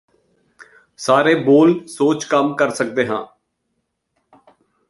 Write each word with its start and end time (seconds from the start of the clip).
ਸਾਰੇ 0.99 1.35
ਬੋਲ 1.35 1.87
ਸੋਚ 1.87 2.25
ਕੰਮ 2.25 2.55
ਕਰ 2.55 2.69
ਸਕਦੇ 2.69 3.05
ਹਾਂ 3.07 3.25